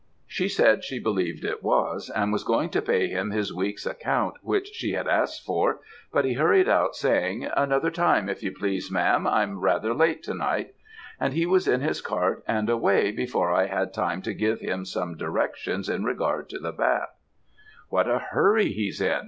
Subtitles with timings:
[0.25, 4.33] "She said she believed it was, and was going to pay him his week's account,
[4.41, 5.79] which she had asked for,
[6.11, 10.33] but he hurried out, saying, 'Another time, if you please, Ma'am; I'm rather late to
[10.33, 10.73] night;'
[11.19, 14.85] and he was in his cart and away before I had time to give him
[14.85, 17.09] some directions in regard to the bat.
[17.89, 19.19] "'What a hurry he's in!'